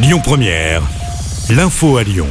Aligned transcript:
Lyon 0.00 0.20
Première, 0.22 0.80
l'info 1.50 1.96
à 1.96 2.04
Lyon. 2.04 2.28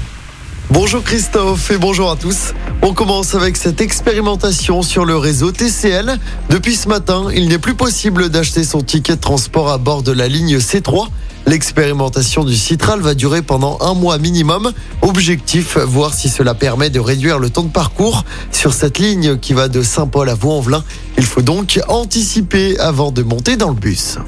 Bonjour 0.69 1.03
Christophe 1.03 1.69
et 1.69 1.77
bonjour 1.77 2.09
à 2.09 2.15
tous. 2.15 2.53
On 2.81 2.93
commence 2.93 3.35
avec 3.35 3.57
cette 3.57 3.81
expérimentation 3.81 4.83
sur 4.83 5.03
le 5.03 5.17
réseau 5.17 5.51
TCL. 5.51 6.17
Depuis 6.49 6.77
ce 6.77 6.87
matin, 6.87 7.27
il 7.35 7.49
n'est 7.49 7.57
plus 7.57 7.73
possible 7.75 8.29
d'acheter 8.29 8.63
son 8.63 8.81
ticket 8.81 9.17
de 9.17 9.21
transport 9.21 9.69
à 9.69 9.77
bord 9.77 10.01
de 10.01 10.13
la 10.13 10.29
ligne 10.29 10.59
C3. 10.59 11.09
L'expérimentation 11.45 12.45
du 12.45 12.55
Citral 12.55 13.01
va 13.01 13.15
durer 13.15 13.41
pendant 13.41 13.77
un 13.81 13.95
mois 13.95 14.17
minimum. 14.17 14.71
Objectif, 15.01 15.77
voir 15.77 16.13
si 16.13 16.29
cela 16.29 16.53
permet 16.53 16.89
de 16.89 17.01
réduire 17.01 17.37
le 17.37 17.49
temps 17.49 17.63
de 17.63 17.69
parcours 17.69 18.23
sur 18.53 18.73
cette 18.73 18.97
ligne 18.97 19.37
qui 19.39 19.51
va 19.51 19.67
de 19.67 19.81
Saint-Paul 19.81 20.29
à 20.29 20.35
Vaux-en-Velin. 20.35 20.85
Il 21.17 21.25
faut 21.25 21.41
donc 21.41 21.81
anticiper 21.89 22.79
avant 22.79 23.11
de 23.11 23.23
monter 23.23 23.57
dans 23.57 23.69
le 23.69 23.75
bus. 23.75 24.19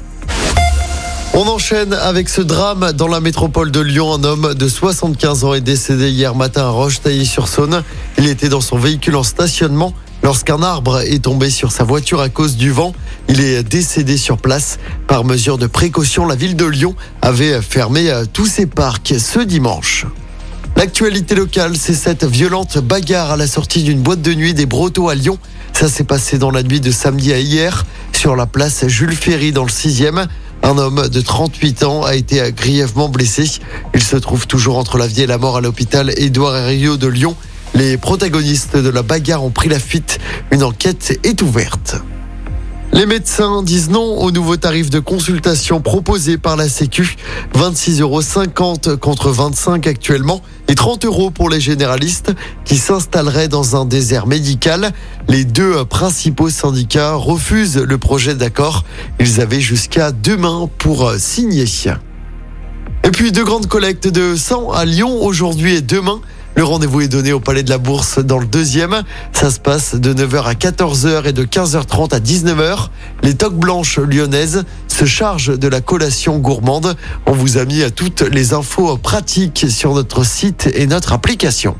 On 1.32 1.46
enchaîne 1.46 1.92
avec 1.92 2.28
ce 2.28 2.40
drame 2.40 2.90
dans 2.92 3.06
la 3.06 3.20
métropole 3.20 3.70
de 3.70 3.78
Lyon. 3.78 4.14
Un 4.14 4.24
homme 4.24 4.54
de 4.54 4.68
75 4.68 5.44
ans 5.44 5.54
est 5.54 5.60
décédé 5.60 6.10
hier 6.10 6.34
matin 6.34 6.62
à 6.62 6.70
Roche-Taillé-sur-Saône. 6.70 7.84
Il 8.18 8.26
était 8.26 8.48
dans 8.48 8.60
son 8.60 8.76
véhicule 8.76 9.14
en 9.14 9.22
stationnement 9.22 9.94
lorsqu'un 10.24 10.60
arbre 10.60 10.98
est 10.98 11.22
tombé 11.22 11.48
sur 11.48 11.70
sa 11.70 11.84
voiture 11.84 12.20
à 12.20 12.30
cause 12.30 12.56
du 12.56 12.72
vent. 12.72 12.94
Il 13.28 13.40
est 13.40 13.62
décédé 13.62 14.16
sur 14.16 14.38
place. 14.38 14.80
Par 15.06 15.24
mesure 15.24 15.56
de 15.56 15.68
précaution, 15.68 16.26
la 16.26 16.34
ville 16.34 16.56
de 16.56 16.66
Lyon 16.66 16.96
avait 17.22 17.62
fermé 17.62 18.12
tous 18.32 18.46
ses 18.46 18.66
parcs 18.66 19.14
ce 19.16 19.38
dimanche. 19.38 20.06
L'actualité 20.76 21.36
locale, 21.36 21.76
c'est 21.76 21.94
cette 21.94 22.24
violente 22.24 22.78
bagarre 22.78 23.30
à 23.30 23.36
la 23.36 23.46
sortie 23.46 23.84
d'une 23.84 24.00
boîte 24.00 24.22
de 24.22 24.34
nuit 24.34 24.54
des 24.54 24.66
Brotteaux 24.66 25.08
à 25.08 25.14
Lyon. 25.14 25.38
Ça 25.74 25.88
s'est 25.88 26.04
passé 26.04 26.38
dans 26.38 26.50
la 26.50 26.64
nuit 26.64 26.80
de 26.80 26.90
samedi 26.90 27.32
à 27.32 27.38
hier, 27.38 27.86
sur 28.12 28.34
la 28.34 28.46
place 28.46 28.86
Jules 28.88 29.14
Ferry 29.14 29.52
dans 29.52 29.64
le 29.64 29.70
6e. 29.70 30.26
Un 30.62 30.78
homme 30.78 31.08
de 31.08 31.20
38 31.20 31.82
ans 31.84 32.02
a 32.02 32.14
été 32.14 32.52
grièvement 32.52 33.08
blessé. 33.08 33.44
Il 33.94 34.02
se 34.02 34.16
trouve 34.16 34.46
toujours 34.46 34.76
entre 34.76 34.98
la 34.98 35.06
vie 35.06 35.22
et 35.22 35.26
la 35.26 35.38
mort 35.38 35.56
à 35.56 35.60
l'hôpital 35.60 36.12
Édouard 36.16 36.56
Herriot 36.56 36.96
de 36.96 37.06
Lyon. 37.06 37.34
Les 37.74 37.96
protagonistes 37.96 38.76
de 38.76 38.88
la 38.88 39.02
bagarre 39.02 39.44
ont 39.44 39.50
pris 39.50 39.68
la 39.68 39.78
fuite. 39.78 40.18
Une 40.50 40.62
enquête 40.62 41.18
est 41.22 41.40
ouverte. 41.42 41.96
Les 42.92 43.06
médecins 43.06 43.62
disent 43.62 43.88
non 43.88 44.18
au 44.18 44.30
nouveau 44.30 44.56
tarif 44.56 44.90
de 44.90 44.98
consultation 44.98 45.80
proposé 45.80 46.38
par 46.38 46.56
la 46.56 46.68
Sécu. 46.68 47.16
26,50 47.54 48.00
euros 48.00 48.96
contre 48.98 49.30
25 49.30 49.86
actuellement 49.86 50.42
et 50.68 50.74
30 50.74 51.04
euros 51.04 51.30
pour 51.30 51.48
les 51.48 51.60
généralistes 51.60 52.32
qui 52.64 52.76
s'installeraient 52.76 53.48
dans 53.48 53.76
un 53.76 53.84
désert 53.84 54.26
médical. 54.26 54.92
Les 55.28 55.44
deux 55.44 55.84
principaux 55.84 56.50
syndicats 56.50 57.14
refusent 57.14 57.78
le 57.78 57.98
projet 57.98 58.34
d'accord. 58.34 58.84
Ils 59.20 59.40
avaient 59.40 59.60
jusqu'à 59.60 60.10
demain 60.10 60.68
pour 60.78 61.12
signer. 61.16 61.66
Et 63.04 63.10
puis 63.10 63.32
deux 63.32 63.44
grandes 63.44 63.66
collectes 63.66 64.08
de 64.08 64.34
sang 64.36 64.72
à 64.72 64.84
Lyon 64.84 65.22
aujourd'hui 65.22 65.76
et 65.76 65.80
demain. 65.80 66.20
Le 66.60 66.66
rendez-vous 66.66 67.00
est 67.00 67.08
donné 67.08 67.32
au 67.32 67.40
Palais 67.40 67.62
de 67.62 67.70
la 67.70 67.78
Bourse 67.78 68.18
dans 68.18 68.36
le 68.36 68.44
deuxième. 68.44 69.02
Ça 69.32 69.50
se 69.50 69.58
passe 69.58 69.94
de 69.94 70.12
9h 70.12 70.44
à 70.44 70.52
14h 70.52 71.26
et 71.26 71.32
de 71.32 71.44
15h30 71.46 72.14
à 72.14 72.20
19h. 72.20 72.88
Les 73.22 73.34
toques 73.34 73.56
blanches 73.56 73.98
lyonnaises 73.98 74.64
se 74.86 75.06
chargent 75.06 75.58
de 75.58 75.68
la 75.68 75.80
collation 75.80 76.36
gourmande. 76.36 76.98
On 77.24 77.32
vous 77.32 77.56
a 77.56 77.64
mis 77.64 77.82
à 77.82 77.90
toutes 77.90 78.20
les 78.20 78.52
infos 78.52 78.98
pratiques 78.98 79.70
sur 79.70 79.94
notre 79.94 80.22
site 80.22 80.68
et 80.74 80.86
notre 80.86 81.14
application. 81.14 81.76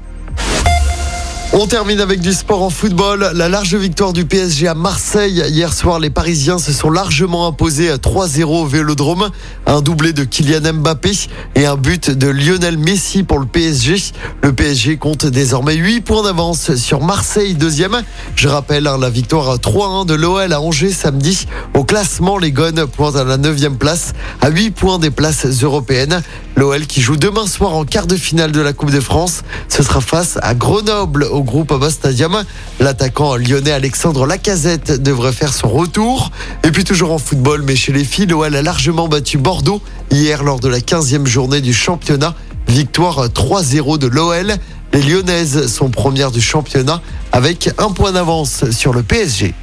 On 1.52 1.66
termine 1.66 2.00
avec 2.00 2.20
du 2.20 2.32
sport 2.32 2.62
en 2.62 2.70
football. 2.70 3.32
La 3.34 3.48
large 3.48 3.74
victoire 3.74 4.12
du 4.12 4.24
PSG 4.24 4.68
à 4.68 4.74
Marseille. 4.74 5.42
Hier 5.48 5.72
soir, 5.72 5.98
les 5.98 6.08
Parisiens 6.08 6.58
se 6.58 6.72
sont 6.72 6.90
largement 6.90 7.48
imposés 7.48 7.90
à 7.90 7.96
3-0 7.96 8.44
au 8.44 8.66
Vélodrome. 8.66 9.30
Un 9.66 9.80
doublé 9.80 10.12
de 10.12 10.22
Kylian 10.22 10.74
Mbappé 10.74 11.10
et 11.56 11.66
un 11.66 11.74
but 11.74 12.08
de 12.08 12.28
Lionel 12.28 12.78
Messi 12.78 13.24
pour 13.24 13.40
le 13.40 13.46
PSG. 13.46 13.96
Le 14.44 14.52
PSG 14.52 14.96
compte 14.96 15.26
désormais 15.26 15.74
8 15.74 16.02
points 16.02 16.22
d'avance 16.22 16.76
sur 16.76 17.02
Marseille, 17.02 17.54
deuxième. 17.54 18.00
Je 18.36 18.46
rappelle 18.46 18.86
hein, 18.86 18.96
la 18.96 19.10
victoire 19.10 19.56
3-1 19.56 20.06
de 20.06 20.14
l'OL 20.14 20.52
à 20.52 20.60
Angers 20.60 20.92
samedi. 20.92 21.46
Au 21.74 21.82
classement, 21.82 22.38
les 22.38 22.52
Gones 22.52 22.86
pointent 22.86 23.16
à 23.16 23.24
la 23.24 23.38
9 23.38 23.70
place, 23.76 24.12
à 24.40 24.50
8 24.50 24.70
points 24.70 25.00
des 25.00 25.10
places 25.10 25.46
européennes. 25.64 26.22
L'OL 26.56 26.86
qui 26.86 27.00
joue 27.00 27.16
demain 27.16 27.46
soir 27.46 27.74
en 27.74 27.84
quart 27.84 28.06
de 28.06 28.16
finale 28.16 28.52
de 28.52 28.60
la 28.60 28.72
Coupe 28.72 28.90
de 28.92 29.00
France. 29.00 29.42
Ce 29.68 29.82
sera 29.82 30.00
face 30.00 30.38
à 30.42 30.54
Grenoble 30.54 31.26
groupe 31.42 31.72
Ava 31.72 31.90
Stadium. 31.90 32.44
L'attaquant 32.78 33.36
lyonnais 33.36 33.72
Alexandre 33.72 34.26
Lacazette 34.26 35.02
devrait 35.02 35.32
faire 35.32 35.52
son 35.52 35.68
retour. 35.68 36.30
Et 36.64 36.70
puis 36.70 36.84
toujours 36.84 37.12
en 37.12 37.18
football, 37.18 37.62
mais 37.62 37.76
chez 37.76 37.92
les 37.92 38.04
filles, 38.04 38.26
l'OL 38.26 38.54
a 38.54 38.62
largement 38.62 39.08
battu 39.08 39.38
Bordeaux 39.38 39.82
hier 40.10 40.42
lors 40.42 40.60
de 40.60 40.68
la 40.68 40.78
15e 40.78 41.26
journée 41.26 41.60
du 41.60 41.74
championnat. 41.74 42.34
Victoire 42.68 43.28
3-0 43.28 43.98
de 43.98 44.06
l'OL. 44.06 44.54
Les 44.92 45.02
Lyonnaises 45.02 45.66
sont 45.66 45.90
premières 45.90 46.30
du 46.30 46.40
championnat 46.40 47.00
avec 47.32 47.70
un 47.78 47.90
point 47.90 48.12
d'avance 48.12 48.70
sur 48.70 48.92
le 48.92 49.02
PSG. 49.02 49.54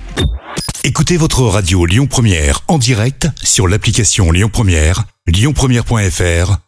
Écoutez 0.84 1.18
votre 1.18 1.44
radio 1.44 1.86
Lyon 1.86 2.08
Première 2.08 2.62
en 2.68 2.78
direct 2.78 3.28
sur 3.44 3.68
l'application 3.68 4.32
Lyon 4.32 4.50
Première, 4.52 5.04
lyonpremière.fr 5.28 6.67